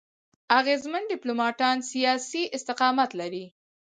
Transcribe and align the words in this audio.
اغېزمن 0.59 1.03
ډيپلوماټان 1.13 1.77
سیاسي 1.91 2.43
استقامت 2.57 3.09
لري. 3.19 3.45